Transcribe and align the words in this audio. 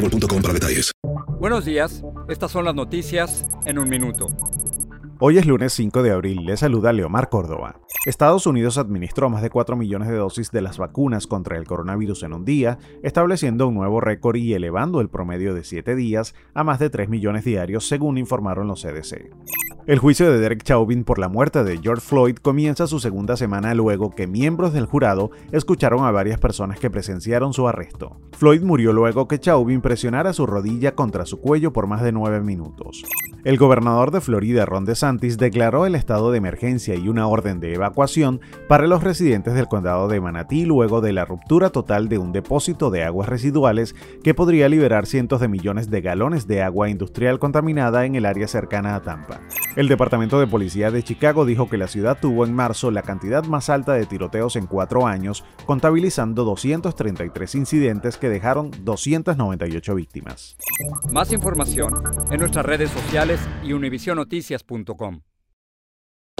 para 0.00 0.54
detalles. 0.54 0.92
Buenos 1.38 1.64
días, 1.64 2.02
estas 2.28 2.50
son 2.50 2.64
las 2.64 2.74
noticias 2.74 3.44
en 3.66 3.78
un 3.78 3.88
minuto. 3.88 4.28
Hoy 5.18 5.36
es 5.36 5.44
lunes 5.44 5.74
5 5.74 6.02
de 6.02 6.12
abril, 6.12 6.46
le 6.46 6.56
saluda 6.56 6.92
Leomar 6.92 7.28
Córdoba. 7.28 7.80
Estados 8.06 8.46
Unidos 8.46 8.78
administró 8.78 9.28
más 9.28 9.42
de 9.42 9.50
4 9.50 9.76
millones 9.76 10.08
de 10.08 10.16
dosis 10.16 10.50
de 10.50 10.62
las 10.62 10.78
vacunas 10.78 11.26
contra 11.26 11.58
el 11.58 11.66
coronavirus 11.66 12.22
en 12.22 12.32
un 12.32 12.46
día, 12.46 12.78
estableciendo 13.02 13.68
un 13.68 13.74
nuevo 13.74 14.00
récord 14.00 14.36
y 14.36 14.54
elevando 14.54 15.02
el 15.02 15.10
promedio 15.10 15.52
de 15.52 15.64
7 15.64 15.94
días 15.94 16.34
a 16.54 16.64
más 16.64 16.78
de 16.78 16.88
3 16.88 17.10
millones 17.10 17.44
diarios, 17.44 17.86
según 17.86 18.16
informaron 18.16 18.68
los 18.68 18.80
CDC. 18.80 19.30
El 19.90 19.98
juicio 19.98 20.30
de 20.30 20.38
Derek 20.38 20.62
Chauvin 20.62 21.02
por 21.02 21.18
la 21.18 21.28
muerte 21.28 21.64
de 21.64 21.78
George 21.78 22.06
Floyd 22.06 22.36
comienza 22.36 22.86
su 22.86 23.00
segunda 23.00 23.36
semana 23.36 23.74
luego 23.74 24.10
que 24.10 24.28
miembros 24.28 24.72
del 24.72 24.86
jurado 24.86 25.32
escucharon 25.50 26.04
a 26.04 26.12
varias 26.12 26.38
personas 26.38 26.78
que 26.78 26.90
presenciaron 26.90 27.52
su 27.52 27.66
arresto. 27.66 28.20
Floyd 28.38 28.62
murió 28.62 28.92
luego 28.92 29.26
que 29.26 29.40
Chauvin 29.40 29.80
presionara 29.80 30.32
su 30.32 30.46
rodilla 30.46 30.94
contra 30.94 31.26
su 31.26 31.40
cuello 31.40 31.72
por 31.72 31.88
más 31.88 32.02
de 32.02 32.12
nueve 32.12 32.40
minutos. 32.40 33.02
El 33.42 33.56
gobernador 33.56 34.12
de 34.12 34.20
Florida, 34.20 34.64
Ron 34.64 34.84
DeSantis, 34.84 35.38
declaró 35.38 35.86
el 35.86 35.96
estado 35.96 36.30
de 36.30 36.38
emergencia 36.38 36.94
y 36.94 37.08
una 37.08 37.26
orden 37.26 37.58
de 37.58 37.74
evacuación 37.74 38.40
para 38.68 38.86
los 38.86 39.02
residentes 39.02 39.54
del 39.54 39.66
condado 39.66 40.06
de 40.06 40.20
Manatí 40.20 40.66
luego 40.66 41.00
de 41.00 41.14
la 41.14 41.24
ruptura 41.24 41.70
total 41.70 42.08
de 42.08 42.18
un 42.18 42.30
depósito 42.30 42.90
de 42.90 43.02
aguas 43.02 43.28
residuales 43.28 43.96
que 44.22 44.34
podría 44.34 44.68
liberar 44.68 45.06
cientos 45.06 45.40
de 45.40 45.48
millones 45.48 45.90
de 45.90 46.00
galones 46.00 46.46
de 46.46 46.62
agua 46.62 46.90
industrial 46.90 47.40
contaminada 47.40 48.04
en 48.04 48.14
el 48.14 48.24
área 48.24 48.46
cercana 48.46 48.94
a 48.94 49.02
Tampa. 49.02 49.40
El 49.80 49.88
Departamento 49.88 50.38
de 50.38 50.46
Policía 50.46 50.90
de 50.90 51.02
Chicago 51.02 51.46
dijo 51.46 51.70
que 51.70 51.78
la 51.78 51.88
ciudad 51.88 52.18
tuvo 52.20 52.44
en 52.44 52.52
marzo 52.52 52.90
la 52.90 53.00
cantidad 53.00 53.44
más 53.44 53.70
alta 53.70 53.94
de 53.94 54.04
tiroteos 54.04 54.56
en 54.56 54.66
cuatro 54.66 55.06
años, 55.06 55.42
contabilizando 55.64 56.44
233 56.44 57.54
incidentes 57.54 58.18
que 58.18 58.28
dejaron 58.28 58.70
298 58.84 59.94
víctimas. 59.94 60.58
Más 61.10 61.32
información 61.32 61.94
en 62.30 62.40
nuestras 62.40 62.66
redes 62.66 62.90
sociales 62.90 63.40
y 63.64 63.72
univisionoticias.com. 63.72 65.22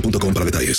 boostmobile.com 0.00 0.32
para 0.32 0.44
detalles. 0.44 0.76